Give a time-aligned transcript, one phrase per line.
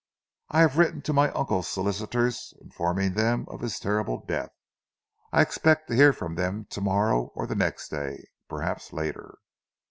[0.49, 4.49] I have written to my uncle's solicitors informing them of his terrible death.
[5.31, 9.37] I expect to hear from them to morrow or the next day perhaps later."